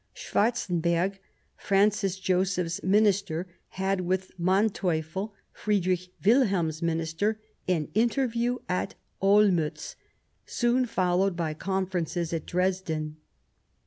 Schwarzenberg, 0.15 1.19
Francis 1.55 2.17
Joseph's 2.17 2.81
Minister, 2.81 3.45
had, 3.67 4.01
with 4.01 4.31
Manteuffel, 4.39 5.35
Friedrich 5.53 6.09
Wilhelm's 6.25 6.81
Minister, 6.81 7.39
an 7.67 7.87
interview 7.93 8.57
at 8.67 8.95
Olmiitz, 9.21 9.95
soon 10.43 10.87
followed 10.87 11.35
by 11.35 11.53
conferences 11.53 12.33
at 12.33 12.47
Dresden. 12.47 13.17